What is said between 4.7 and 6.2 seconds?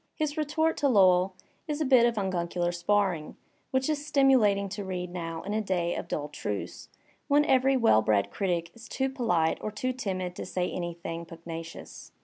read now in a day of